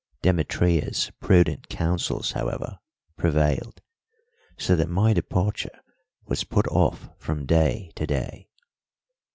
[0.23, 2.79] Demetria's prudent counsels, however,
[3.17, 3.81] prevailed,
[4.57, 5.79] so that my departure
[6.25, 8.49] was put off from day to day.